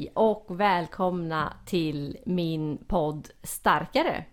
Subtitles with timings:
[0.00, 4.24] Hej och välkomna till min podd Starkare.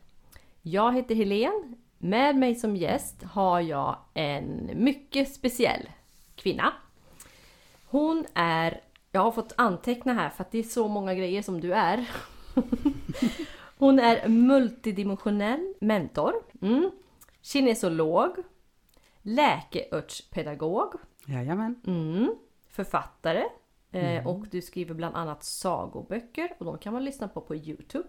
[0.61, 1.75] Jag heter Helene.
[1.97, 5.89] Med mig som gäst har jag en mycket speciell
[6.35, 6.73] kvinna.
[7.85, 8.81] Hon är,
[9.11, 12.09] jag har fått anteckna här för att det är så många grejer som du är.
[13.77, 16.91] Hon är multidimensionell mentor, mm.
[17.41, 18.35] kinesolog,
[19.21, 20.93] läkeörtspedagog,
[21.25, 21.81] Jajamän.
[21.87, 22.35] Mm.
[22.69, 23.43] Författare.
[23.91, 28.07] Eh, och du skriver bland annat sagoböcker och de kan man lyssna på på Youtube.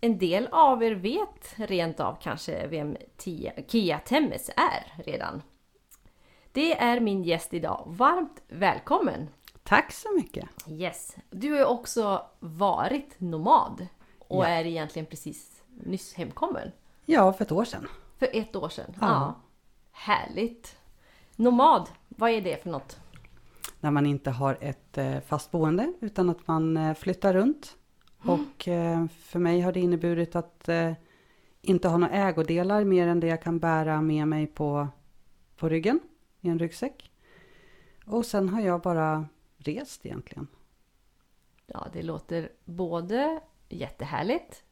[0.00, 5.42] En del av er vet rent av kanske vem Tia, Kia Temmes är redan.
[6.52, 7.84] Det är min gäst idag.
[7.86, 9.28] Varmt välkommen!
[9.62, 10.48] Tack så mycket.
[10.68, 11.16] Yes!
[11.30, 13.86] Du har ju också varit nomad
[14.18, 14.48] och Ja.
[14.48, 16.72] är egentligen precis nyss hemkommen.
[17.06, 17.88] Ja, för ett år sedan.
[18.18, 18.94] För ett år sedan.
[19.00, 19.06] Ja.
[19.06, 19.34] Ja.
[19.92, 20.76] Härligt!
[21.36, 22.98] Nomad, vad är det för något?
[23.80, 27.76] När man inte har ett eh, fast boende utan att man eh, flyttar runt.
[28.18, 30.68] Och eh, för mig har det inneburit att
[31.62, 34.88] inte ha några ägodelar mer än det jag kan bära med mig på,
[35.56, 36.00] på ryggen
[36.40, 37.10] i en ryggsäck.
[38.06, 39.26] Och sen har jag bara
[39.58, 40.46] rest egentligen.
[41.66, 44.62] Ja, det låter både jättehärligt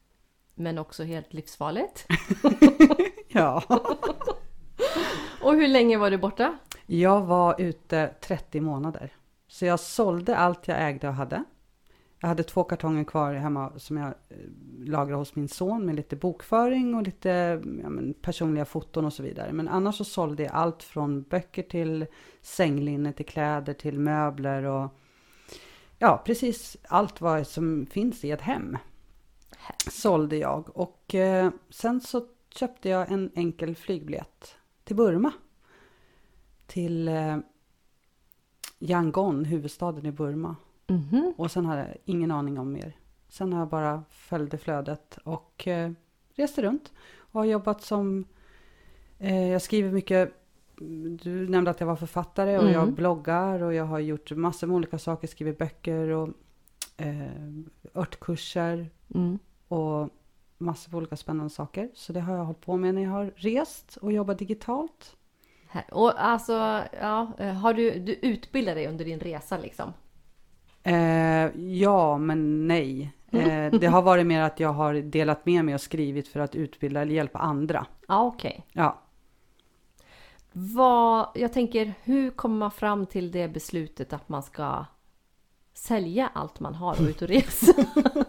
[0.55, 2.07] men också helt livsfarligt.
[3.27, 3.63] Ja.
[5.41, 6.57] Och hur länge var du borta?
[6.89, 9.13] Jag var ute 30 månader.
[9.47, 11.43] Så jag sålde allt jag ägde och hade.
[12.19, 14.37] Jag hade två kartonger kvar hemma som jag eh,
[14.79, 17.29] lagrade hos min son med lite bokföring och lite
[17.83, 19.53] ja, men, personliga foton och så vidare.
[19.53, 22.05] Men annars så sålde jag allt från böcker till
[22.41, 24.89] sänglinne till kläder till möbler och
[25.97, 28.77] ja, precis allt vad som finns i ett hem
[29.91, 30.77] sålde jag.
[30.77, 35.31] Och eh, sen så köpte jag en enkel flygbiljett till Burma.
[36.67, 37.37] Till eh,
[38.79, 40.55] Yangon, huvudstaden i Burma.
[40.87, 41.33] Mhm.
[41.37, 42.93] Och sen hade jag ingen aning om mer.
[43.29, 45.91] Sen har jag bara följde flödet och eh,
[46.35, 46.93] reste runt.
[47.17, 48.25] Och har jobbat som,
[49.19, 50.33] eh, jag skriver mycket,
[51.21, 52.73] du nämnde att jag var författare och Mm.
[52.73, 56.29] jag bloggar och jag har gjort massor med olika saker, skrivit böcker och
[56.97, 57.27] eh,
[57.95, 59.39] örtkurser Mm.
[59.67, 60.09] och
[60.57, 61.89] massor av olika spännande saker.
[61.93, 65.15] Så det har jag hållit på med när jag har rest och jobbat digitalt.
[65.69, 65.93] Här.
[65.93, 69.93] Och alltså, ja, eh, har du, du utbildat dig under din resa liksom?
[70.83, 73.11] Eh, ja, men nej.
[73.31, 76.55] Eh, det har varit mer att jag har delat med mig och skrivit för att
[76.55, 77.85] utbilda eller hjälpa andra.
[78.07, 78.65] Ja, okej.
[78.71, 79.01] Ja,
[80.51, 84.85] Vad, jag tänker, hur kommer man fram till det beslutet att man ska
[85.73, 87.73] sälja allt man har och ut och resa?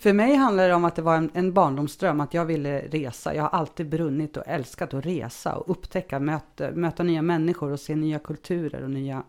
[0.00, 3.34] för mig handlar det om att det var en, en barndomsdröm att jag ville resa.
[3.34, 7.80] Jag har alltid brunnit och älskat att resa och upptäcka, möta, möta nya människor och
[7.80, 9.22] se nya kulturer och nya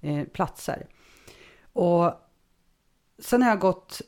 [0.00, 0.86] eh, platser.
[1.72, 2.12] Och
[3.18, 4.02] sen har jag gått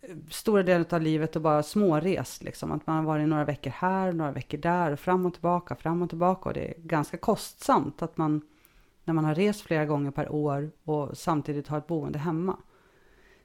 [0.00, 2.42] eh, stora delar av livet och bara smårest.
[2.42, 2.72] Liksom.
[2.72, 6.02] Att man har varit några veckor här, några veckor där och fram och tillbaka, fram
[6.02, 6.48] och tillbaka.
[6.48, 8.42] Och det är ganska kostsamt att man,
[9.04, 12.56] när man har rest flera gånger per år och samtidigt har ett boende hemma.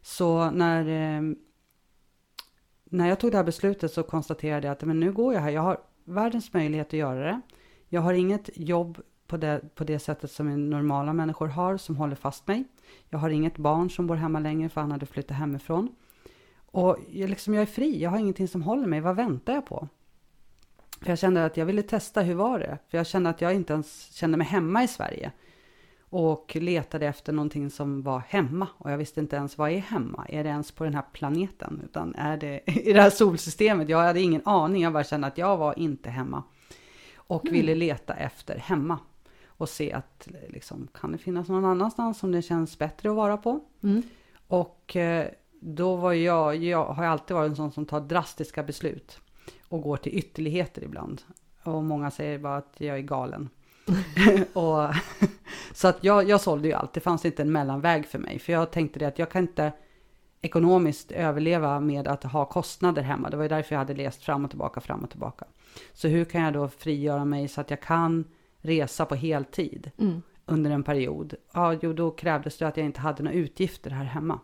[0.02, 1.22] Så när, eh,
[2.84, 5.50] när jag tog det här beslutet så konstaterade jag att men nu går jag här.
[5.50, 7.42] Jag har världens möjlighet att göra det.
[7.90, 12.16] Jag har inget jobb på det, på det sättet som normala människor har som håller
[12.16, 12.64] fast mig.
[13.10, 15.96] Jag har inget barn som bor hemma längre för han hade flyttat hemifrån.
[16.72, 19.02] Och jag, liksom, jag är fri, jag har ingenting som håller mig.
[19.02, 19.88] Vad väntar jag på?
[21.02, 22.78] För jag kände att jag ville testa, hur var det?
[22.90, 25.32] För jag kände att jag inte ens kände mig hemma i Sverige.
[26.10, 28.68] Och letade efter någonting som var hemma.
[28.78, 30.26] Och jag visste inte ens vad är hemma?
[30.30, 31.82] Är det ens på den här planeten?
[31.86, 33.90] Utan är det i det här solsystemet?
[33.90, 36.44] Jag hade ingen aning, jag bara kände att jag var inte hemma.
[37.16, 39.00] Och ville leta efter hemma.
[39.48, 43.38] Och se att liksom, kan det finnas någon annanstans som det känns bättre att vara
[43.38, 43.60] på?
[43.84, 44.04] Mm.
[44.48, 45.28] Och eh,
[45.60, 49.20] då var jag, jag har alltid varit en sån som tar drastiska beslut.
[49.70, 51.22] Och går till ytterligheter ibland.
[51.64, 53.50] Och många säger bara att jag är galen.
[54.54, 54.96] och,
[55.74, 58.40] så att jag, jag sålde ju allt, det fanns inte en mellanväg för mig.
[58.40, 59.72] För jag tänkte det att jag kan inte
[60.42, 63.30] ekonomiskt överleva med att ha kostnader hemma.
[63.30, 65.46] Det var ju därför jag hade läst fram och tillbaka, fram och tillbaka.
[65.94, 68.26] Så hur kan jag då frigöra mig så att jag kan
[68.62, 70.22] resa på heltid Mm.
[70.46, 71.34] under en period?
[71.54, 74.40] Ja, jo, då krävdes det att jag inte hade några utgifter här hemma.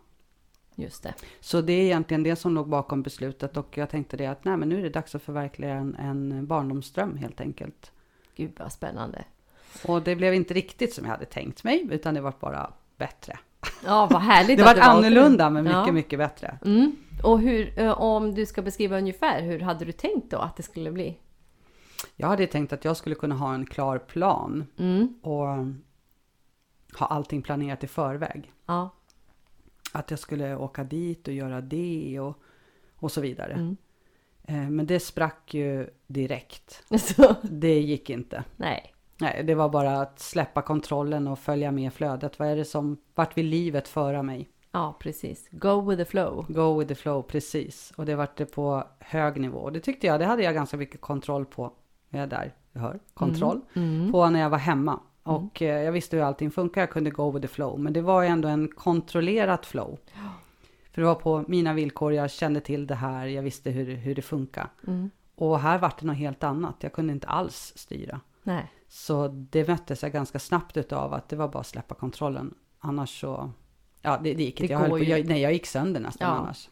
[0.75, 1.13] Just det.
[1.39, 4.57] Så det är egentligen det som låg bakom beslutet och jag tänkte det att nej,
[4.57, 7.91] men nu är det dags att förverkliga en, en barndomsdröm helt enkelt.
[8.35, 9.23] Gud vad spännande.
[9.87, 13.39] Och det blev inte riktigt som jag hade tänkt mig, utan det var bara bättre.
[13.85, 15.91] Ja, vad härligt Det var annorlunda, men mycket, Ja.
[15.91, 16.57] mycket bättre.
[16.65, 16.95] Mm.
[17.23, 20.63] Och hur, eh, om du ska beskriva ungefär, hur hade du tänkt då att det
[20.63, 21.17] skulle bli?
[22.15, 25.19] Jag hade tänkt att jag skulle kunna ha en klar plan Mm.
[25.21, 25.47] och
[26.99, 28.51] ha allting planerat i förväg.
[28.65, 28.89] Ja.
[29.91, 32.37] att jag skulle åka dit och göra det och,
[32.95, 33.53] och så vidare.
[33.53, 33.77] Mm.
[34.47, 36.83] Eh, men det sprack ju direkt.
[36.99, 38.43] Så, Det gick inte.
[38.57, 38.89] nej.
[39.17, 42.39] Nej, det var bara att släppa kontrollen och följa med flödet.
[42.39, 44.49] Vad är det som, vart vill livet föra mig?
[44.71, 45.47] Ja, precis.
[45.51, 46.45] Go with the flow.
[46.49, 47.93] Go with the flow, precis.
[47.95, 49.59] Och det vart det på hög nivå.
[49.59, 51.71] Och det tyckte jag, det hade jag ganska mycket kontroll på.
[52.09, 53.61] Jag är där, du hör, kontroll.
[53.75, 54.11] Mm.
[54.11, 54.99] På när jag var hemma.
[55.23, 57.79] Och eh, jag visste hur allting funkar, jag kunde go with the flow.
[57.79, 59.97] Men det var ju ändå en kontrollerat flow.
[60.93, 64.15] För det var på mina villkor, jag kände till det här, jag visste hur, hur
[64.15, 64.69] det funkar.
[64.87, 65.09] Mm.
[65.35, 68.19] Och här vart det något helt annat, jag kunde inte alls styra.
[68.43, 68.71] Nej.
[68.87, 72.53] Så det möttes jag ganska snabbt utav att det var bara att släppa kontrollen.
[72.79, 73.51] Annars så,
[74.01, 74.73] ja det, det gick Det inte.
[74.73, 76.35] Jag, höll går på, jag, nej, jag gick sönder nästan Ja.
[76.35, 76.69] annars.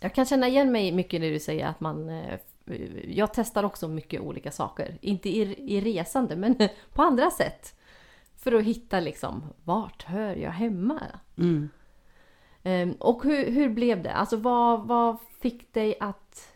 [0.00, 2.08] Jag kan känna igen mig mycket när du säger att man...
[2.08, 2.38] eh,
[3.04, 4.98] Jag testar också mycket olika saker.
[5.00, 5.40] Inte i,
[5.76, 6.54] i resande, men
[6.94, 7.74] på andra sätt.
[8.36, 11.00] För att hitta liksom, vart hör jag hemma?
[11.38, 11.68] Mm.
[12.62, 14.12] Ehm, Och hur, hur blev det?
[14.12, 16.46] Alltså vad, vad fick dig att...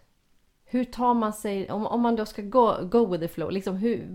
[0.66, 3.76] Hur tar man sig, om, om man då ska gå, go with the flow, liksom
[3.76, 4.06] hur,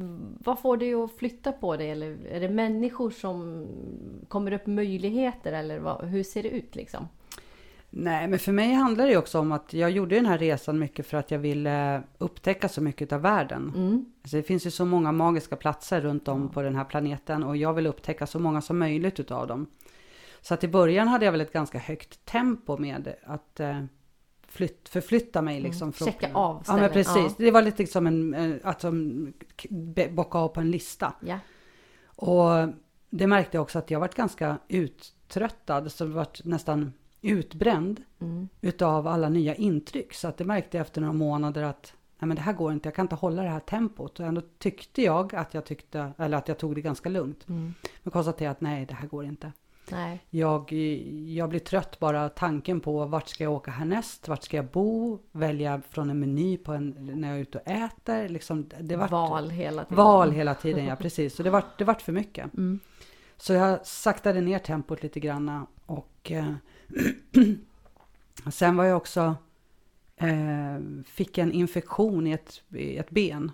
[0.44, 1.86] vad får dig att flytta på det?
[1.90, 3.68] Eller är det människor som
[4.28, 7.08] kommer upp möjligheter eller vad, hur ser det ut liksom?
[7.90, 11.06] Nej, men för mig handlar det också om att jag gjorde den här resan mycket
[11.06, 13.74] för att jag ville upptäcka så mycket av världen.
[13.76, 14.06] Mm.
[14.22, 17.58] Alltså det finns ju så många magiska platser runt om på den här planeten och
[17.58, 19.68] jag vill upptäcka så många som möjligt utav dem.
[20.42, 23.84] Så att i början hade jag väl ett ganska högt tempo med att eh,
[24.48, 25.94] flytt, förflytta mig liksom.
[25.94, 26.20] från- Mm.
[26.20, 27.46] Checka av Ja men ställen, precis, ja.
[27.46, 29.34] det var lite som en, eh, att som,
[30.10, 31.14] bocka av på en lista.
[31.20, 31.40] Ja.
[32.06, 32.70] Och
[33.10, 38.50] det märkte jag också att jag varit ganska uttröttad, så varit nästan utbränd Mm.
[38.62, 40.14] utav alla nya intryck.
[40.14, 42.88] Så att det märkte jag efter några månader att nej men det här går inte,
[42.88, 44.20] jag kan inte hålla det här tempot.
[44.20, 47.48] Och ändå tyckte jag att jag tyckte, eller att jag tog det ganska lugnt.
[47.50, 47.74] Mm.
[48.04, 49.52] Men konstaterade att nej, det här går inte.
[49.92, 50.26] Nej.
[50.30, 50.72] Jag,
[51.28, 55.20] jag blir trött bara tanken på vart ska jag åka härnäst, vart ska jag bo,
[55.32, 58.30] välja från en meny på en, när jag är ute och äter.
[58.30, 59.98] Liksom, det vart, Val hela tiden.
[59.98, 61.36] Val hela tiden, ja precis.
[61.36, 62.54] Så det vart, det vart för mycket.
[62.54, 62.80] Mm.
[63.38, 66.54] Så jag saktade ner tempot lite grann och eh,
[68.52, 69.36] sen var jag också,
[70.18, 73.52] eh, fick en infektion i ett, i ett ben.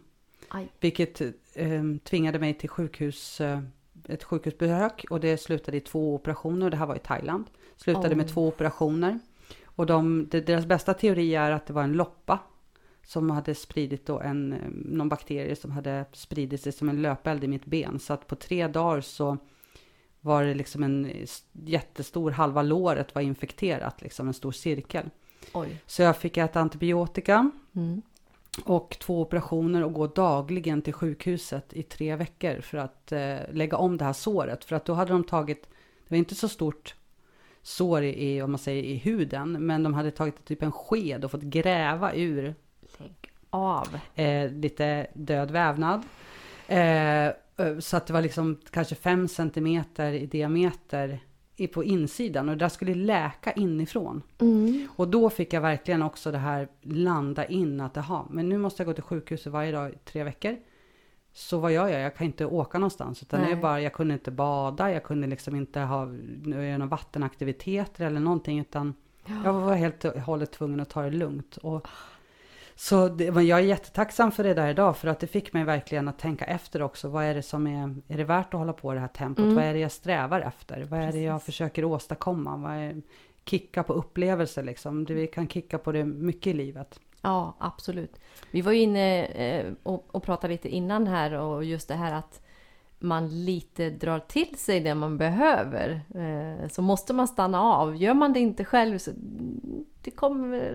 [0.47, 0.67] Aj.
[0.79, 1.21] Vilket
[1.53, 3.59] eh, tvingade mig till sjukhus, eh,
[4.07, 6.69] ett sjukhusbesök och det slutade i två operationer.
[6.69, 7.45] Det här var i Thailand.
[7.75, 8.31] Slutade med Oj.
[8.31, 9.19] två operationer.
[9.65, 12.39] Och de, de, deras bästa teori är att det var en loppa
[13.03, 17.43] som hade spridit då en, eh, någon bakterie som hade spridit sig som en löpeld
[17.43, 17.99] i mitt ben.
[17.99, 19.37] Så att på tre dagar så
[20.21, 21.11] var det liksom en
[21.51, 25.09] jättestor, halva låret var infekterat, liksom en stor cirkel.
[25.53, 25.81] Oj.
[25.85, 28.01] Så jag fick äta antibiotika Mm.
[28.63, 33.77] Och två operationer och gå dagligen till sjukhuset i tre veckor för att eh, lägga
[33.77, 34.65] om det här såret.
[34.65, 36.95] För att då hade de tagit, det var inte så stort
[37.61, 41.31] sår i, om man säger, i huden, men de hade tagit typ en sked och
[41.31, 42.55] fått gräva ur
[42.97, 43.99] Lägg av.
[44.15, 46.03] eh, lite död vävnad.
[46.67, 47.33] Eh, eh,
[47.79, 51.19] så att det var liksom kanske fem centimeter i diameter
[51.73, 54.21] på insidan och det där skulle läka inifrån.
[54.41, 54.87] Mm.
[54.95, 58.81] Och då fick jag verkligen också det här landa in att jaha, men nu måste
[58.83, 60.57] jag gå till sjukhuset varje dag i tre veckor.
[61.33, 62.01] Så vad gör jag?
[62.01, 63.21] Jag kan inte åka någonstans.
[63.21, 63.61] Utan det är Nej.
[63.61, 66.05] bara, jag kunde inte bada, jag kunde liksom inte ha
[66.43, 68.59] några vattenaktiviteter eller någonting.
[68.59, 68.93] Utan
[69.43, 71.57] jag var helt och hållet tvungen att ta det lugnt.
[71.57, 71.87] Och,
[72.75, 74.97] så det, jag är jättetacksam för det där idag.
[74.97, 77.09] För att det fick mig verkligen att tänka efter också.
[77.09, 79.43] Vad är det som är, är det värt att hålla på det här tempot?
[79.43, 79.55] Mm.
[79.55, 80.83] Vad är det jag strävar efter?
[80.83, 82.57] Vad är det jag försöker åstadkomma?
[82.57, 83.01] Vad är,
[83.45, 85.05] kicka på upplevelser liksom.
[85.05, 86.99] Det, vi kan kicka på det mycket i livet.
[87.21, 88.19] Ja, absolut.
[88.51, 92.13] Vi var ju inne eh, och, och pratade lite innan här och just det här
[92.13, 92.41] att
[92.99, 96.01] man lite drar till sig det man behöver.
[96.15, 97.95] Eh, så måste man stanna av.
[97.95, 99.11] Gör man det inte själv så
[100.05, 100.71] det kommer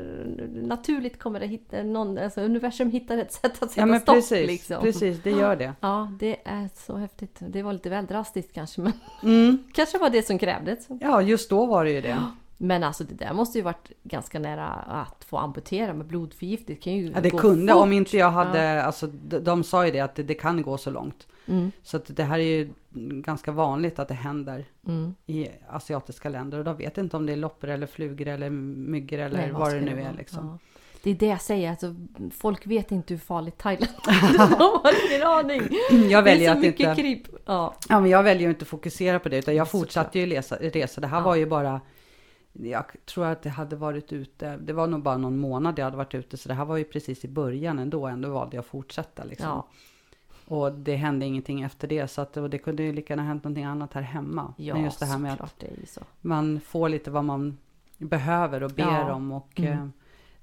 [0.62, 4.46] naturligt kommer det hitta någon, alltså universum hittar ett sätt att sätta Ja stopp precis,
[4.46, 4.82] liksom.
[4.82, 5.72] precis, det gör det.
[5.80, 7.36] Ja, det är så häftigt.
[7.48, 9.58] Det var lite väl drastiskt kanske, men Mm.
[9.72, 10.88] kanske var det som krävdes.
[11.00, 12.16] Ja, just då var det ju det.
[12.62, 16.76] Men alltså det där måste ju varit ganska nära att få amputera med blodförgiftning.
[16.76, 17.82] Det kan ju Ja, det gå kunde, fort.
[17.82, 20.78] om inte jag hade, alltså de, de sa ju det att det, det kan gå
[20.78, 21.26] så långt.
[21.46, 22.70] Mm, Så att det här är ju
[23.22, 25.14] ganska vanligt att det händer mm.
[25.26, 26.58] i asiatiska länder.
[26.58, 29.66] Och de vet inte om det är loppor eller flugor eller myggor eller Nej, vad
[29.66, 30.12] det ska nu är vara?
[30.12, 30.46] liksom.
[30.46, 30.58] Ja.
[31.02, 31.94] Det är det jag säger, alltså,
[32.32, 34.38] folk vet inte hur farligt Thailand är.
[34.38, 35.62] De har ingen aning.
[36.10, 37.22] Jag det är väljer så att mycket inte, kryp.
[37.46, 37.74] Ja.
[37.88, 40.56] ja, men jag väljer ju inte att fokusera på det utan jag fortsatte ju resa,
[40.60, 41.00] resa.
[41.00, 41.24] Det här Ja.
[41.24, 41.80] var ju bara,
[42.52, 45.96] jag tror att det hade varit ute, det var nog bara någon månad jag hade
[45.96, 48.68] varit ute så det här var ju precis i början ändå, ändå valde jag att
[48.68, 49.48] fortsätta liksom.
[49.48, 49.68] Ja.
[50.50, 52.08] Och det hände ingenting efter det.
[52.08, 54.54] Så att, och det kunde ju lika gärna hänt någonting annat här hemma.
[54.56, 56.00] Ja, Men just det här med att det är ju så.
[56.20, 57.58] man får lite vad man
[57.98, 59.12] behöver och ber Ja.
[59.14, 59.32] om.
[59.32, 59.72] Och Mm.
[59.72, 59.86] eh,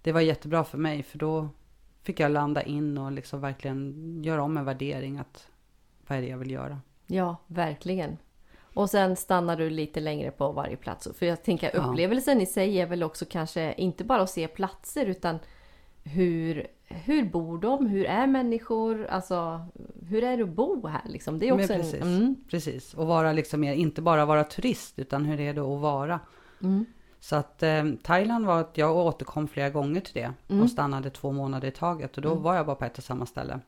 [0.02, 1.04] det var jättebra för mig.
[1.04, 1.50] För då
[2.04, 5.18] fick jag landa in och liksom verkligen göra om en värdering.
[5.18, 5.48] Att
[6.08, 6.80] vad är det jag vill göra?
[7.08, 8.18] Ja, verkligen.
[8.74, 11.08] Och sen stannar du lite längre på varje plats.
[11.18, 11.82] För jag tänker Ja.
[11.82, 15.40] upplevelsen i sig är väl också kanske inte bara att se platser utan
[16.04, 17.88] hur, hur bor de?
[17.88, 19.06] Hur är människor?
[19.06, 19.66] Alltså,
[20.10, 21.40] hur är det att bo här liksom?
[21.40, 22.02] Det är Men också precis.
[22.02, 22.18] en...
[22.18, 22.94] Mm, Precis.
[22.94, 25.00] Och vara liksom inte bara vara turist.
[25.00, 26.20] Utan hur är det att vara?
[26.64, 26.86] mm,
[27.20, 30.34] Så att eh, Thailand var att jag återkom flera gånger till det.
[30.48, 30.64] Mm.
[30.64, 32.16] Och stannade två månader i taget.
[32.18, 33.60] Och då var jag bara på ett och samma ställe.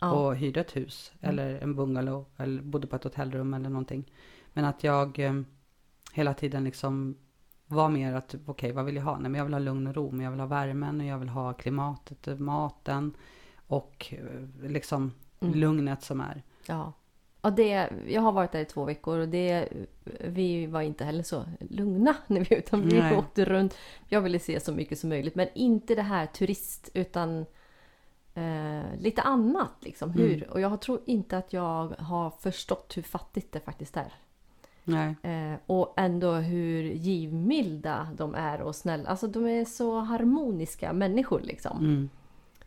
[0.00, 4.04] ja, och hyrde ett hus eller en bungalow eller bodde på ett hotellrum eller någonting.
[4.52, 5.32] Men att jag eh,
[6.12, 7.16] hela tiden liksom
[7.74, 9.18] var mer att okej, vad vill jag ha?
[9.18, 11.18] Nej, men jag vill ha lugn och ro, men jag vill ha värmen och jag
[11.18, 13.14] vill ha klimatet, eh, maten
[13.66, 15.54] och eh, liksom Mm.
[15.58, 16.42] lugnet som är.
[16.66, 16.92] ja.
[17.40, 19.68] Och det, jag har varit där i två veckor och det,
[20.24, 23.16] vi var inte heller så lugna när vi utan vi Nej.
[23.16, 23.76] åkte runt.
[24.08, 27.46] Jag ville se så mycket som möjligt men inte det här turist utan
[28.34, 30.10] eh, lite annat liksom.
[30.10, 30.34] Hur?
[30.36, 30.48] Mm.
[30.50, 34.12] Och jag tror inte att jag har förstått hur fattigt det faktiskt är.
[35.22, 39.08] Eh, och ändå hur givmilda de är och snälla.
[39.08, 41.78] Alltså de är så harmoniska människor liksom.
[41.78, 42.08] mm.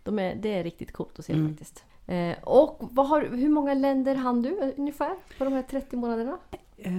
[0.04, 1.50] De är, det är riktigt coolt att se Mm.
[1.50, 1.84] faktiskt.
[2.08, 6.38] Eh, och har, hur många länder hann du ungefär på de här 30 månaderna?
[6.78, 6.92] Eh,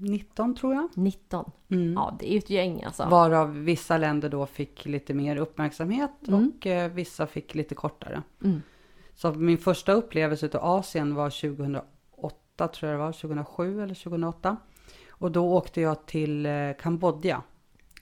[0.00, 0.88] 19 tror jag.
[0.94, 1.50] 19.
[1.68, 1.92] Mm.
[1.92, 3.06] Ja, det är ju ett gäng alltså.
[3.10, 6.52] Varav vissa länder då fick lite mer uppmärksamhet Mm.
[6.58, 8.22] och eh, vissa fick lite kortare.
[8.44, 8.62] Mm.
[9.14, 11.86] Så min första upplevelse av Asien var 2008,
[12.68, 14.56] tror jag det var, 2007 eller 2008.
[15.10, 17.42] Och då åkte jag till eh, Kambodja.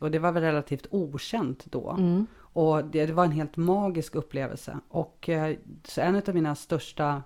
[0.00, 1.90] Och det var väl relativt okänt då.
[1.90, 2.26] Mm.
[2.36, 4.78] Och det, det var en helt magisk upplevelse.
[4.88, 7.22] Och eh, så en av mina största,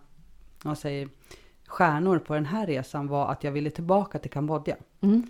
[0.65, 1.09] vad säger,
[1.67, 4.77] stjärnor på den här resan var att jag ville tillbaka till Kambodja.
[5.01, 5.27] Mm.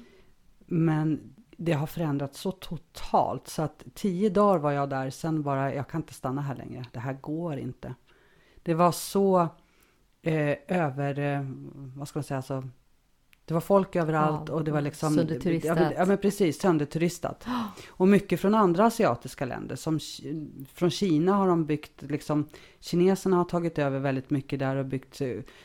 [0.67, 5.75] Men det har förändrats så totalt så att tio dagar var jag där, sen bara,
[5.75, 6.85] jag kan inte stanna här längre.
[6.93, 7.95] Det här går inte.
[8.63, 9.49] Det var så
[10.23, 11.47] eh, över, eh,
[11.97, 12.69] vad ska man säga, alltså,
[13.45, 15.15] det var folk överallt Ja, och det var liksom...
[15.15, 15.79] sönderturistat.
[15.97, 17.47] Ja, men- precis, sönderturistat.
[17.89, 19.77] Och mycket från andra asiatiska länder.
[19.77, 19.99] Som
[20.75, 22.49] från Kina har de byggt, liksom,
[22.81, 25.17] kineserna har tagit över väldigt mycket där och byggt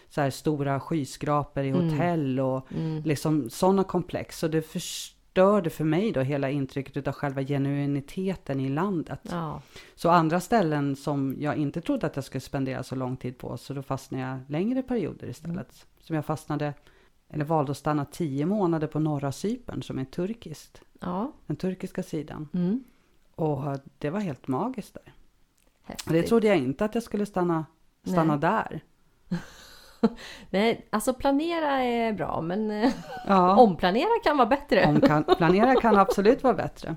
[0.10, 1.90] så här stora skyskrapor i Mm.
[1.90, 3.04] hotell och Mm.
[3.04, 4.40] liksom sådana komplex.
[4.40, 4.62] Så det
[5.38, 9.20] förstörde för mig då hela intrycket av själva genuiniteten i landet.
[9.24, 9.62] Ja.
[9.96, 13.58] Så andra ställen som jag inte trodde att jag skulle spendera så lång tid på,
[13.58, 15.86] så då fastnade jag längre perioder istället.
[16.00, 16.74] Som jag fastnade,
[17.30, 20.82] eller valde att stanna tio månader på norra Cypern som är turkiskt.
[21.00, 21.32] ja.
[21.48, 22.50] Den turkiska sidan.
[22.54, 22.84] Mm.
[23.36, 25.14] Och det var helt magiskt där.
[25.84, 26.14] Häftigt.
[26.14, 27.66] Det trodde jag inte att jag skulle stanna,
[28.04, 28.40] stanna Nej.
[28.40, 28.82] där.
[30.50, 32.92] Nej, alltså planera är bra men eh,
[33.28, 34.86] Ja, omplanera kan vara bättre.
[34.86, 36.96] om kan, planera kan absolut vara bättre.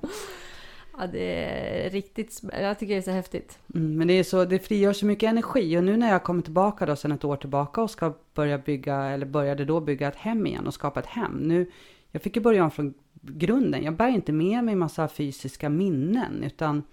[0.97, 1.45] Ja, det
[1.85, 3.59] är riktigt, jag tycker det är så häftigt.
[3.75, 6.41] Mm, men det är så, det frigör så mycket energi och nu när jag kommer
[6.41, 10.15] tillbaka då sedan ett år tillbaka och ska börja bygga, eller började då bygga ett
[10.15, 11.31] hem igen och skapa ett hem.
[11.31, 11.71] Nu,
[12.11, 13.83] jag fick ju börja om från grunden.
[13.83, 16.83] Jag bär inte med mig massa fysiska minnen utan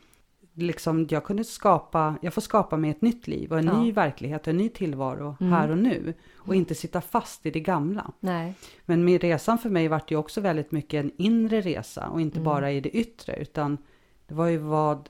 [0.62, 3.81] liksom jag kunde skapa, jag får skapa mig ett nytt liv och en Ja.
[3.83, 5.53] ny verklighet och en ny tillvaro Mm.
[5.53, 6.15] här och nu.
[6.37, 8.11] Och inte sitta fast i det gamla.
[8.21, 8.55] Nej.
[8.87, 12.37] Men med resan för mig vart ju också väldigt mycket en inre resa och inte
[12.38, 12.45] Mm.
[12.45, 13.79] bara i det yttre utan
[14.27, 15.09] det var ju vad,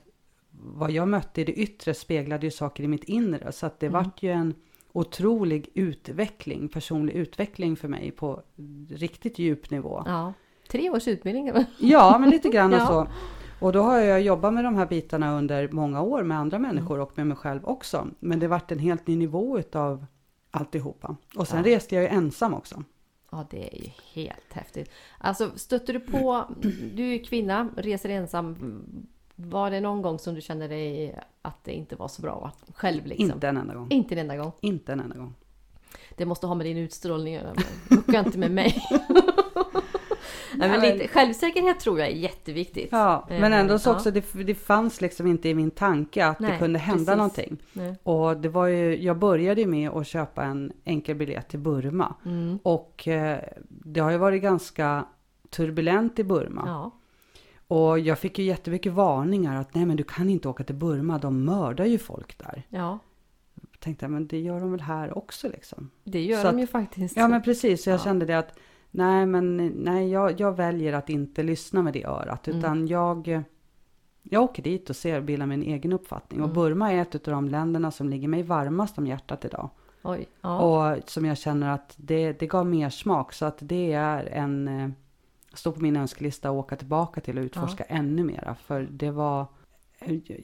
[0.51, 3.85] vad jag mötte i det yttre speglade ju saker i mitt inre så att det
[3.87, 4.03] Mm.
[4.03, 4.53] vart ju en
[4.91, 8.41] otrolig utveckling, personlig utveckling för mig på
[8.89, 10.03] riktigt djup nivå.
[10.05, 10.33] Ja.
[10.69, 11.51] Tre års utbildning.
[11.79, 12.87] Ja, men lite grann och Ja.
[12.87, 13.07] så.
[13.61, 16.99] Och då har jag jobbat med de här bitarna under många år med andra människor
[16.99, 18.07] och med mig själv också.
[18.19, 20.05] Men det vart en helt ny nivå utav
[20.51, 21.15] alltihopa.
[21.35, 21.75] Och sen Ja.
[21.75, 22.83] reste jag ju ensam också.
[23.31, 24.91] Ja, det är ju helt häftigt.
[25.17, 26.45] Alltså, stötte du på...
[26.93, 28.55] Du är kvinna, reser ensam.
[29.35, 32.75] Var det någon gång som du kände dig att det inte var så bra att
[32.75, 33.31] själv liksom?
[33.31, 33.87] Inte en enda gång.
[33.89, 34.51] Inte en enda gång.
[34.61, 35.33] Inte en enda gång.
[36.17, 37.53] Det måste ha med din utstrålning att göra.
[37.89, 38.83] Mucka inte med mig.
[40.55, 42.89] Nej, men lite, självsäkerhet tror jag är jätteviktigt.
[42.91, 43.93] Ja, Eh, men ändå så ja.
[43.95, 47.17] också, det, det fanns liksom inte i min tanke att det Nej, kunde hända precis.
[47.17, 47.57] någonting.
[47.73, 47.95] Nej.
[48.03, 52.15] Och det var ju, jag började ju med att köpa en enkel biljett till Burma.
[52.25, 52.59] Mm.
[52.63, 53.39] Och eh,
[53.69, 55.05] det har ju varit ganska
[55.49, 56.63] turbulent i Burma.
[56.65, 56.91] Ja.
[57.67, 61.17] Och jag fick ju jättemycket varningar att nej men du kan inte åka till Burma,
[61.17, 62.63] de mördar ju folk där.
[62.69, 62.99] ja,
[63.71, 65.89] Jag tänkte men det gör de väl här också liksom.
[66.03, 67.17] det gör Så de att- ju faktiskt.
[67.17, 68.03] Ja men precis, så jag Ja.
[68.03, 68.59] kände det att
[68.91, 72.47] nej men nej jag, jag väljer att inte lyssna med det örat.
[72.47, 72.59] Mm.
[72.59, 73.43] Utan jag,
[74.23, 76.41] jag åker dit och ser och bildar min egen uppfattning.
[76.41, 76.55] Och Mm.
[76.55, 79.69] Burma är ett av de länderna som ligger mig varmast om hjärtat idag.
[80.03, 80.27] Oj.
[80.41, 80.59] Ja.
[80.59, 83.33] Och som jag känner att det, det gav mer smak.
[83.33, 84.89] Så att det är en, eh,
[85.53, 88.55] står på min önskelista att åka tillbaka till och utforska ännu mera.
[88.55, 89.45] För det var,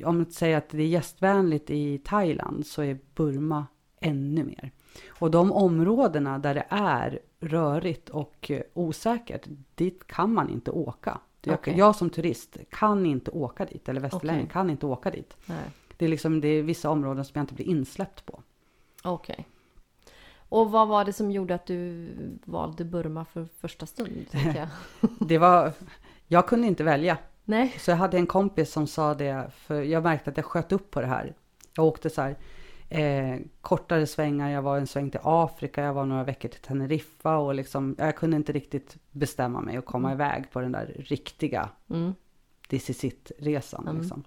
[0.05, 3.65] om man säger att det är gästvänligt i Thailand så är Burma
[3.99, 4.71] ännu mer.
[5.09, 11.19] Och de områdena där det är rörigt och eh, osäkert, dit kan man inte åka.
[11.41, 11.77] Jag, Okej.
[11.77, 14.53] jag som turist kan inte åka dit, eller västerlänning Okej.
[14.53, 15.37] kan inte åka dit.
[15.45, 15.69] Nej.
[15.97, 18.43] Det är liksom det är vissa områden som jag inte blir insläppt på.
[19.03, 19.47] Okej.
[20.49, 22.09] Och vad var det som gjorde att du
[22.45, 24.27] valde Burma för första stund?
[24.55, 24.67] jag?
[25.19, 25.71] Det var,
[26.27, 27.17] jag kunde inte välja.
[27.43, 27.75] Nej.
[27.79, 30.91] Så jag hade en kompis som sa det, för jag märkte att jag sköt upp
[30.91, 31.33] på det här.
[31.75, 32.35] Jag åkte så här
[32.89, 37.37] eh, kortare svängar, jag var en sväng till Afrika, jag var några veckor till Teneriffa
[37.37, 41.69] och liksom, jag kunde inte riktigt bestämma mig och komma iväg på den där riktiga
[41.89, 42.13] Mm.
[42.69, 43.87] this is it-resan.
[43.87, 44.01] Mm.
[44.01, 44.23] Liksom.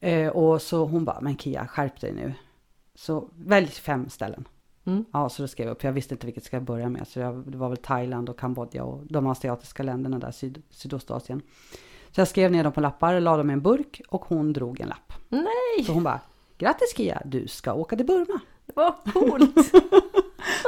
[0.00, 2.34] Eh, och så hon bara, men Kia, skärp dig nu.
[2.94, 4.48] Så välj fem ställen.
[4.84, 5.04] Mm.
[5.12, 7.08] Ja, så då skrev jag upp, jag visste inte vilket ska jag börja med.
[7.08, 11.42] Så jag, det var väl Thailand och Kambodja och de asiatiska länderna där, syd, Sydostasien.
[12.10, 14.80] Så jag skrev ner dem på lappar, la dem i en burk och hon drog
[14.80, 15.12] en lapp.
[15.28, 16.20] Nej, Så hon bara,
[16.58, 18.40] grattis Kia, du ska åka till Burma.
[18.74, 19.72] vad coolt!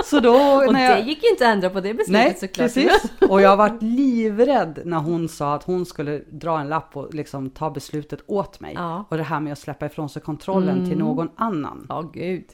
[0.04, 0.74] Så då Och jag...
[0.74, 2.56] det gick inte att ändra på det beslutet Nej, såklart.
[2.56, 3.12] precis.
[3.30, 7.50] Och jag varit livrädd när hon sa att hon skulle dra en lapp och liksom
[7.50, 8.74] ta beslutet åt mig.
[8.74, 9.04] Ja.
[9.08, 10.98] Och det här med att släppa ifrån sig kontrollen till Mm.
[11.06, 11.86] någon annan.
[11.88, 12.44] Ja, gud.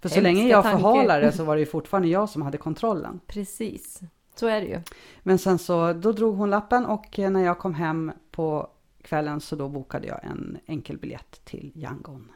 [0.00, 0.82] För så Hemska länge jag tanke.
[0.82, 3.20] förhalade så var det ju fortfarande jag som hade kontrollen.
[3.26, 4.00] Precis.
[4.34, 4.80] Så är det ju.
[5.22, 8.68] Men sen så, då drog hon lappen och eh, när jag kom hem på
[9.02, 12.30] kvällen så då bokade jag en enkelbiljett till Yangon.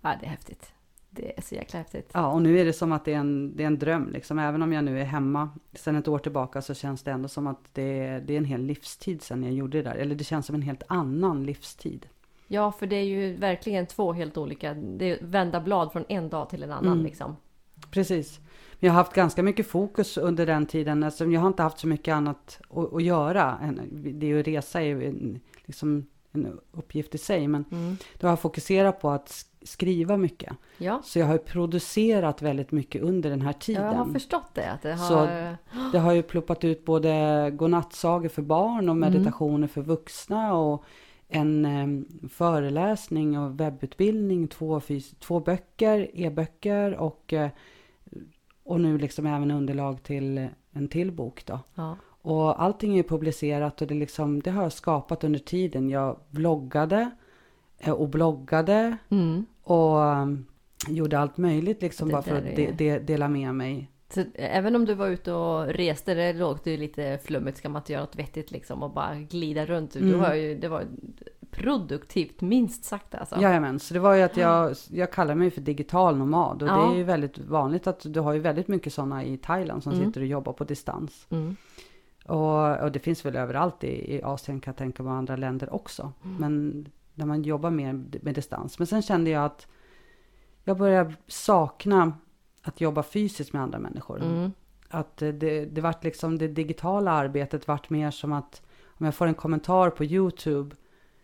[0.00, 0.72] Ja, det är häftigt.
[1.10, 2.10] Det är så jäkla häftigt.
[2.14, 4.38] Ja, och nu är det som att det är en, det är en dröm liksom.
[4.38, 7.46] Även om jag nu är hemma sedan ett år tillbaka så känns det ändå som
[7.46, 9.94] att det är, det är en hel livstid sedan jag gjorde det där.
[9.96, 12.06] Eller det känns som en helt annan livstid.
[12.46, 14.74] Ja, för det är ju verkligen två helt olika.
[14.74, 17.04] Det är vända blad från en dag till en annan Mm.
[17.04, 17.36] liksom.
[17.90, 18.40] Precis.
[18.80, 21.02] Men jag har haft ganska mycket fokus under den tiden.
[21.02, 23.58] Alltså, jag har inte haft så mycket annat att, att göra.
[23.90, 27.48] Det är ju resa är ju liksom en uppgift i sig.
[27.48, 27.96] Men Mm.
[28.18, 30.52] då har jag fokuserat på att sk- skriva mycket.
[30.78, 33.84] Ja, Så jag har ju producerat väldigt mycket under den här tiden.
[33.84, 34.70] jag har förstått det.
[34.70, 35.56] Att det Så- har...
[35.92, 39.12] Det har ju ploppat ut både godnattsagor för barn och Mm.
[39.12, 40.84] meditationer för vuxna och
[41.28, 44.80] en eh, föreläsning och webbutbildning, två,
[45.18, 47.50] två böcker, e-böcker och, eh,
[48.64, 51.58] och nu liksom även underlag till en till bok då.
[51.74, 51.96] Ja.
[52.22, 55.90] Och allting är publicerat och det, liksom, det har jag skapat under tiden.
[55.90, 57.10] Jag vloggade
[57.78, 59.46] eh, och bloggade Mm.
[59.62, 60.46] och um,
[60.88, 63.90] gjorde allt möjligt liksom Det bara för att de, de, dela med mig.
[64.14, 67.80] Så även om du var ute och reste, det låg ju lite flummigt, ska man
[67.82, 69.92] inte göra något vettigt liksom och bara glida runt.
[69.92, 70.20] Du Mm.
[70.20, 70.84] var ju, det var
[71.50, 73.40] produktivt minst sagt alltså.
[73.40, 76.76] Jajamän, så det var ju att jag, jag kallar mig för digital nomad och Ja.
[76.76, 79.92] det är ju väldigt vanligt att du har ju väldigt mycket sådana i Thailand som
[79.92, 80.06] Mm.
[80.06, 81.26] sitter och jobbar på distans.
[81.30, 81.56] Mm.
[82.24, 85.36] Och, och det finns väl överallt i, i Asien kan jag tänka mig och andra
[85.36, 86.12] länder också.
[86.24, 86.36] Mm.
[86.36, 88.78] Men när man jobbar mer med distans.
[88.78, 89.66] Men sen kände jag att
[90.64, 92.12] jag började sakna
[92.62, 94.22] att jobba fysiskt med andra människor.
[94.22, 94.52] Mm.
[94.88, 99.26] Att det, det vart liksom det digitala arbetet vart mer som att om jag får
[99.26, 100.76] en kommentar på Youtube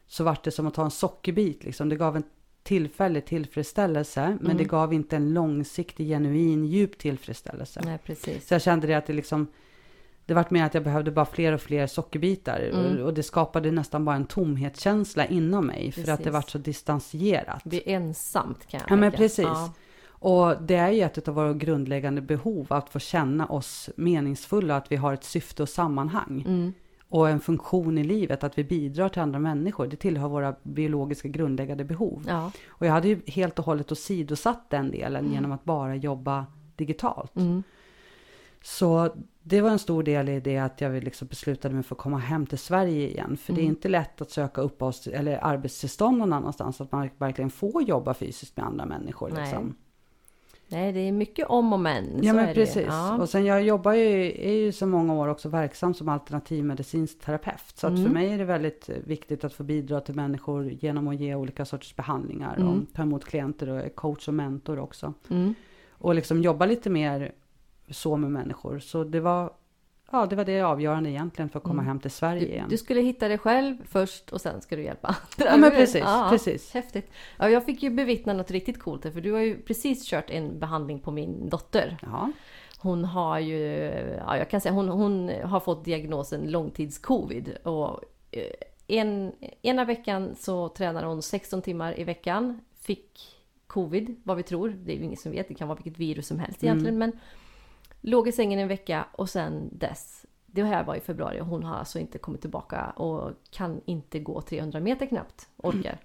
[0.06, 1.88] så vart det som att ta en sockerbit liksom.
[1.88, 2.24] Det gav en
[2.62, 4.56] tillfällig tillfredsställelse men Mm.
[4.56, 7.80] det gav inte en långsiktig, genuin, djup tillfredsställelse.
[7.84, 8.48] Nej, precis.
[8.48, 9.46] Så jag kände det att det liksom
[10.26, 13.02] det vart mer att jag behövde bara fler och fler sockerbitar Mm.
[13.02, 16.32] och det skapade nästan bara en tomhetskänsla inom mig för att det Precis.
[16.32, 17.60] vart så distanserat.
[17.64, 19.44] Det blir ensamt kan jag Ja men precis.
[19.44, 19.72] Ja.
[20.08, 24.92] Och det är ju ett av våra grundläggande behov att få känna oss meningsfulla, att
[24.92, 26.44] vi har ett syfte och sammanhang.
[26.46, 26.72] Mm.
[27.08, 29.86] Och en funktion i livet, att vi bidrar till andra människor.
[29.86, 32.24] Det tillhör våra biologiska grundläggande behov.
[32.28, 32.52] Ja.
[32.68, 37.36] Och jag hade ju helt och hållet åsidosatt den delen genom att bara jobba digitalt.
[37.36, 37.62] Mm.
[38.68, 39.10] Så
[39.42, 42.18] det var en stor del i det att jag liksom beslutade mig för att komma
[42.18, 43.36] hem till Sverige igen.
[43.36, 43.72] För det är Mm.
[43.74, 46.80] inte lätt att söka uppehålls eller arbetstillstånd någon annanstans.
[46.80, 49.30] Att man verkligen får jobba fysiskt med andra människor.
[49.34, 49.74] Nej, Liksom.
[50.68, 52.04] Nej, det är mycket om och men.
[52.22, 52.86] Ja men precis.
[52.88, 53.16] Ja.
[53.20, 57.62] Och sen jag jobbar ju, är ju så många år också verksam som alternativmedicinsk terapeut.
[57.74, 58.04] Så att Mm.
[58.04, 61.64] för mig är det väldigt viktigt att få bidra till människor genom att ge olika
[61.64, 62.56] sorters behandlingar.
[62.56, 62.68] Mm.
[62.68, 65.14] Och ta emot klienter och coach och mentor också.
[65.30, 65.54] Mm.
[65.90, 67.32] Och liksom jobba lite mer
[67.90, 68.78] så med människor.
[68.78, 69.52] Så det var,
[70.10, 71.86] ja det var det avgörande egentligen för att komma Mm.
[71.86, 72.66] hem till Sverige Du, igen.
[72.70, 75.50] du skulle hitta dig själv först och sen ska du hjälpa andra.
[75.52, 76.74] ja men precis, Ja, precis.
[76.74, 77.10] Häftigt.
[77.38, 80.30] Ja, jag fick ju bevittna något riktigt coolt här, för du har ju precis kört
[80.30, 81.96] en behandling på min dotter.
[82.02, 82.32] Ja.
[82.78, 83.58] Hon har ju,
[84.26, 88.42] ja jag kan säga hon, hon har fått diagnosen långtidscovid och eh,
[88.88, 92.60] en, ena veckan så tränar hon 16 timmar i veckan.
[92.80, 94.68] Fick covid, vad vi tror.
[94.68, 96.98] Det är ju ingen som vet, det kan vara vilket virus som helst egentligen.
[96.98, 97.12] Men
[98.06, 100.26] låg i sängen en vecka och sen dess.
[100.46, 104.18] Det här var i februari och hon har alltså inte kommit tillbaka och kan inte
[104.18, 105.48] gå 300 meter knappt.
[105.56, 105.98] Orkar.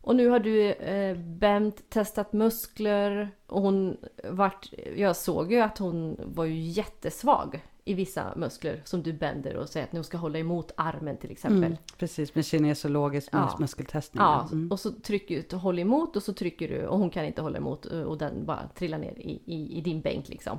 [0.00, 3.96] Och nu har du eh, Bemt testat muskler och hon
[4.30, 4.68] vart...
[4.96, 9.68] Jag såg ju att hon var ju jättesvag i vissa muskler som du bänder och
[9.68, 11.64] säger att nu ska hålla emot armen till exempel.
[11.64, 13.56] Mm, precis, med kinesologisk Ja.
[13.60, 14.22] muskeltestning.
[14.22, 14.70] Ja, Mm.
[14.72, 17.58] och så trycker du, håll emot och så trycker du och hon kan inte hålla
[17.58, 20.58] emot och den bara trillar ner i, i, i din bänk liksom.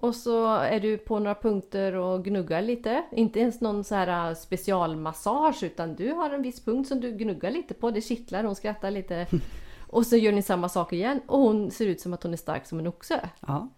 [0.00, 3.04] Och så är du på några punkter och gnuggar lite.
[3.12, 7.12] Inte ens någon så här äh, specialmassage utan du har en viss punkt som du
[7.12, 7.90] gnuggar lite på.
[7.90, 9.26] Det kittlar, hon skrattar lite.
[9.86, 12.36] Och så gör ni samma sak igen och hon ser ut som att hon är
[12.36, 13.28] stark som en oxe.
[13.40, 13.68] ja,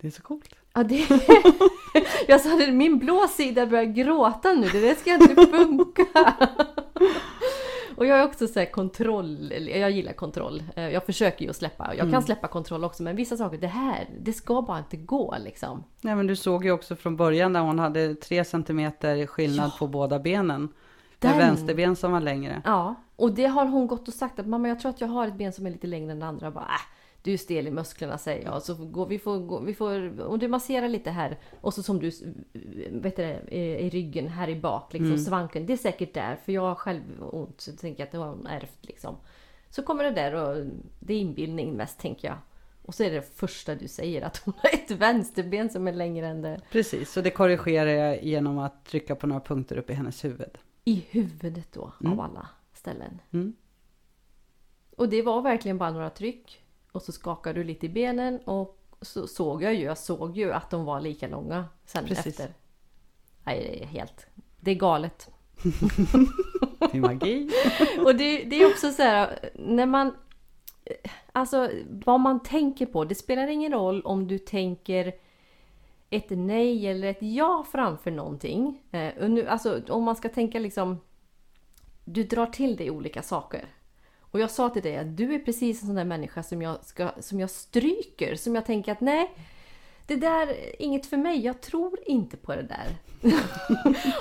[0.00, 0.54] det är så coolt.
[0.74, 1.06] Ja, det...
[2.28, 6.36] Jag sa det, min blå sida börjar gråta nu, det där ska inte funka.
[7.98, 10.62] Och jag är också så här kontroll, jag gillar kontroll.
[10.76, 13.66] Eh, Jag försöker ju att släppa, jag kan släppa kontroll också men vissa saker, det
[13.66, 15.84] här, det ska bara inte gå liksom.
[16.00, 19.86] Nej, men du såg ju också från början när hon hade tre centimeter skillnad på
[19.86, 20.68] båda benen.
[21.18, 22.62] Den- Med vänsterben som var längre.
[22.64, 25.26] Ja, och det har hon gått och sagt att mamma jag tror att jag har
[25.26, 26.46] ett ben som är lite längre än det andra.
[26.46, 26.80] Jag bara, äh,
[27.28, 28.62] du är stel i musklerna säger jag.
[28.62, 31.38] Så går, vi får, gå, vi får, och du masserar lite här.
[31.60, 32.10] Och så som du,
[32.90, 35.66] vet du i, ryggen här i bak, liksom svanken.
[35.66, 37.60] Det är säkert där, för jag har själv ont.
[37.60, 39.16] Så jag tänker att det har hon ärvt liksom.
[39.70, 40.66] Så kommer det där och
[41.00, 42.38] det är inbildning mest tänker jag.
[42.82, 45.92] Och så är det det första du säger att hon har ett vänsterben som är
[45.92, 46.60] längre än det.
[46.70, 50.58] Precis, så det korrigerar jag genom att trycka på några punkter upp i hennes huvud.
[50.84, 53.20] I huvudet då, av alla ställen.
[53.32, 53.56] Mm.
[54.96, 56.64] Och det var verkligen bara några tryck.
[56.98, 60.52] Och så skakade du lite i benen och så såg jag ju, jag såg ju
[60.52, 62.26] att de var lika långa sen Precis.
[62.26, 62.54] efter.
[63.44, 64.26] Nej, det är helt...
[64.60, 65.30] Det är galet.
[66.78, 67.50] Det är magi.
[68.04, 70.14] Och det, det är också så här, när man...
[71.32, 73.04] Alltså, vad man tänker på.
[73.04, 75.12] Det spelar ingen roll om du tänker
[76.10, 78.82] ett nej eller ett ja framför någonting.
[78.90, 81.00] Eh, nu, alltså, om man ska tänka liksom...
[82.04, 83.64] Du drar till dig olika saker.
[84.38, 86.84] Och jag sa till dig att du är precis en sån där människa som jag,
[86.84, 88.34] ska, som jag stryker.
[88.34, 89.30] Som jag tänker att nej,
[90.06, 91.40] det där är inget för mig.
[91.40, 92.96] Jag tror inte på det där.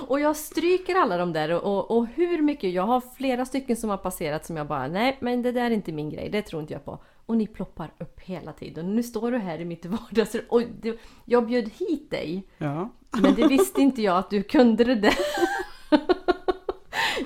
[0.08, 3.90] och jag stryker alla de där och, och hur mycket, jag har flera stycken som
[3.90, 6.62] har passerat som jag bara, nej men det där är inte min grej, det tror
[6.62, 7.00] inte jag på.
[7.26, 8.96] Och ni ploppar upp hela tiden.
[8.96, 12.48] Nu står du här i mitt vardagsrum och det, jag bjöd hit dig.
[12.58, 12.90] Ja.
[13.22, 15.16] Men det visste inte jag att du kunde det där.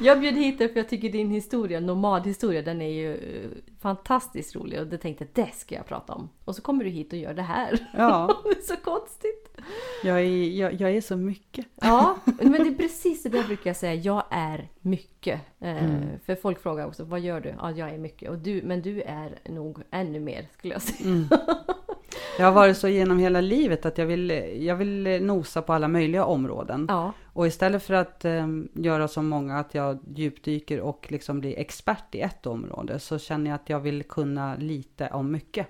[0.02, 3.50] Jag bjöd hit dig för jag tycker din historia, nomadhistoria, den är ju eh,
[3.82, 6.30] fantastiskt rolig och det tänkte jag, det ska jag prata om.
[6.46, 7.88] Och så kommer du hit och gör det här.
[7.98, 9.58] ja, Det är så konstigt.
[10.04, 11.66] jag är, jag, jag är så mycket.
[11.82, 13.94] Ja, men det är precis det där brukar jag säga.
[13.94, 15.42] Jag är mycket.
[15.60, 16.20] Eh, Mm.
[16.26, 17.54] För folk frågar också, vad gör du?
[17.58, 18.30] Ja, jag är mycket.
[18.30, 21.10] Och du, men du är nog ännu mer skulle jag säga.
[21.10, 21.28] Mm.
[22.38, 24.30] Jag har varit så genom hela livet att jag vill,
[24.66, 26.86] jag vill nosa på alla möjliga områden.
[26.90, 31.60] Ja, Och istället för att eh, göra som många, att jag djupdyker och liksom blir
[31.60, 35.68] expert i ett område, så känner jag att jag vill kunna lite om mycket.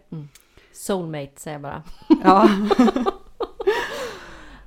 [0.73, 1.83] soulmate säger jag bara.
[2.23, 2.49] Ja,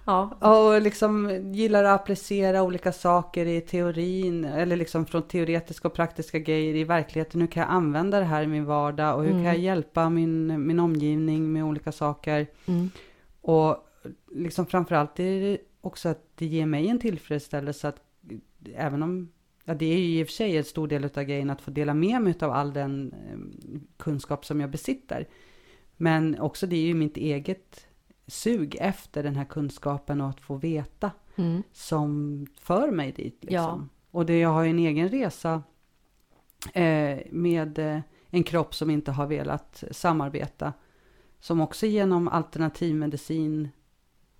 [0.07, 5.94] Ja, och liksom gillar att applicera olika saker i teorin, eller liksom från teoretiska och
[5.94, 7.40] praktiska grejer i verkligheten.
[7.40, 10.66] Hur kan jag använda det här i min vardag och hur kan jag hjälpa min,
[10.66, 12.46] min omgivning med olika saker?
[12.66, 12.90] mm.
[13.40, 13.76] Och
[14.35, 18.01] liksom framförallt är det också att det ger mig en tillfredsställelse att
[18.75, 19.33] även om,
[19.64, 21.70] ja det är ju i och för sig en stor del av grejen att få
[21.70, 25.29] dela med mig av all den eh, kunskap som jag besitter.
[25.97, 27.87] Men också det är ju mitt eget
[28.27, 31.62] sug efter den här kunskapen och att få veta Mm.
[31.73, 33.38] som för mig dit.
[33.40, 33.57] Liksom.
[33.57, 33.87] Ja.
[34.11, 35.62] Och det, jag har ju en egen resa
[36.73, 40.73] eh, med eh, en kropp som inte har velat samarbeta.
[41.40, 43.68] Som också genom alternativmedicin,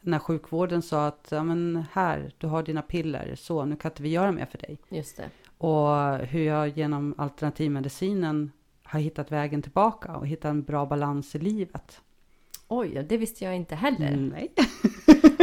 [0.05, 4.03] när sjukvården sa att ja, men här, du har dina piller, så nu kan inte
[4.03, 4.79] vi göra mer för dig.
[4.89, 5.31] just det.
[5.59, 11.39] Och hur jag genom alternativmedicinen har hittat vägen tillbaka och hittat en bra balans i
[11.39, 12.01] livet.
[12.69, 14.09] Oj, det visste jag inte heller.
[14.13, 14.53] Mm, nej.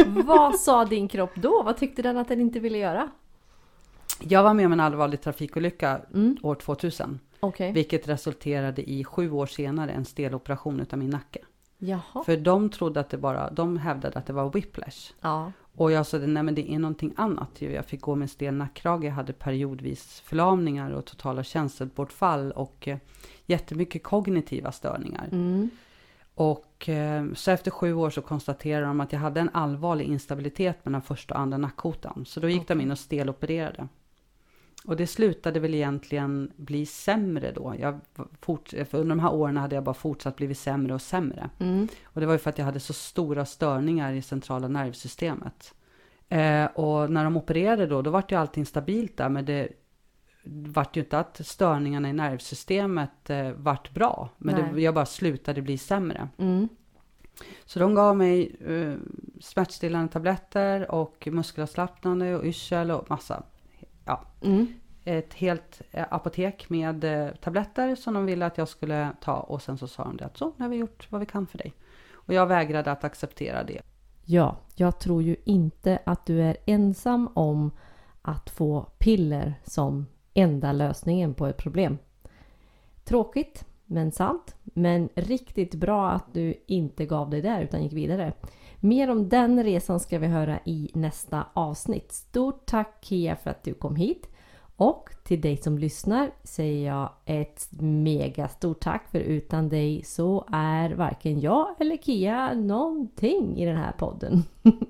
[0.24, 1.62] Vad sa din kropp då?
[1.62, 3.10] Vad tyckte den att den inte ville göra?
[4.20, 6.36] Jag var med om en allvarlig trafikolycka Mm.
[6.42, 7.20] år 2000.
[7.40, 7.72] Okej.
[7.72, 11.38] Vilket resulterade i sju år senare en steloperation utav min nacke.
[11.84, 12.24] Jaha.
[12.24, 15.12] För de trodde att det bara, de hävdade att det var whiplash.
[15.20, 15.52] Ja.
[15.74, 17.62] Och jag sa, nej men det är någonting annat.
[17.62, 22.98] Jag fick gå med stel nackkrage, jag hade periodvis förlamningar och totala känselbortfall och eh,
[23.46, 25.28] jättemycket kognitiva störningar.
[25.32, 25.70] Mm.
[26.34, 30.84] Och eh, så efter sju år så konstaterade de att jag hade en allvarlig instabilitet
[30.84, 32.24] mellan första och andra nackkotan.
[32.26, 33.88] Så då gick de in och stelopererade.
[34.84, 37.74] Och det slutade väl egentligen bli sämre då.
[37.78, 38.00] Jag
[38.40, 41.50] fort, för under de här åren hade jag bara fortsatt blivit sämre och sämre.
[41.58, 41.88] Mm.
[42.04, 45.74] Och det var ju för att jag hade så stora störningar i centrala nervsystemet.
[46.28, 49.68] Eh, och när de opererade då, då var ju allting stabilt där, men det
[50.44, 55.62] vart ju inte att störningarna i nervsystemet eh, vart bra, men det, jag bara slutade
[55.62, 56.28] bli sämre.
[56.38, 56.68] Mm.
[57.64, 58.94] Så de gav mig eh,
[59.40, 63.42] smärtstillande tabletter och muskelavslappnande och yrsel och massa.
[64.04, 64.66] Ja, Mm.
[65.04, 69.62] ett helt eh, apotek med eh, tabletter som de ville att jag skulle ta och
[69.62, 71.58] sen så sa de det att så, nu har vi gjort vad vi kan för
[71.58, 71.72] dig.
[72.12, 73.80] Och jag vägrade att acceptera det.
[74.24, 77.70] Ja, jag tror ju inte att du är ensam om
[78.22, 81.98] att få piller som enda lösningen på ett problem.
[83.04, 84.56] Tråkigt, men sant.
[84.62, 88.32] Men riktigt bra att du inte gav dig där utan gick vidare.
[88.84, 92.12] Mer om den resan ska vi höra i nästa avsnitt.
[92.12, 94.28] Stort tack Kia för att du kom hit.
[94.76, 100.46] Och till dig som lyssnar säger jag ett mega stort tack för utan dig så
[100.52, 104.42] är varken jag eller Kia någonting i den här podden.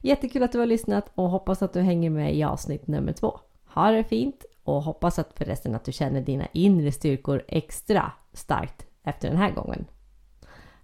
[0.00, 3.40] Jättekul att du har lyssnat och hoppas att du hänger med i avsnitt nummer två.
[3.74, 8.86] Ha det fint och hoppas att förresten att du känner dina inre styrkor extra starkt
[9.02, 9.84] efter den här gången.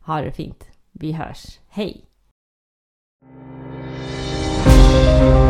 [0.01, 0.69] Ha det fint.
[0.93, 1.59] Vi hörs.
[1.69, 2.07] Hej!
[4.65, 5.46] thank you